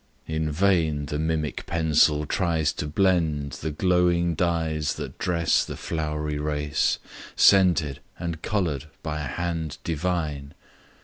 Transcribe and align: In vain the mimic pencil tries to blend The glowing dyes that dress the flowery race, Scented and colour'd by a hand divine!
In 0.25 0.51
vain 0.51 1.05
the 1.05 1.19
mimic 1.19 1.67
pencil 1.67 2.25
tries 2.25 2.73
to 2.73 2.87
blend 2.87 3.51
The 3.61 3.69
glowing 3.69 4.33
dyes 4.33 4.95
that 4.95 5.19
dress 5.19 5.63
the 5.63 5.77
flowery 5.77 6.39
race, 6.39 6.97
Scented 7.35 7.99
and 8.17 8.41
colour'd 8.41 8.87
by 9.03 9.19
a 9.21 9.25
hand 9.27 9.77
divine! 9.83 10.55